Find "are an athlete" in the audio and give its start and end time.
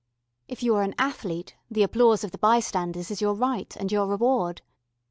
0.73-1.53